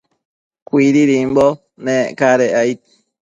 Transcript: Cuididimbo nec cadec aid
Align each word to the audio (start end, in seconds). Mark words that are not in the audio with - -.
Cuididimbo 0.67 1.45
nec 1.85 2.05
cadec 2.19 2.53
aid 2.61 2.79